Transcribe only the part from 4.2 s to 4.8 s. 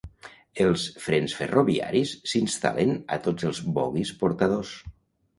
portadors.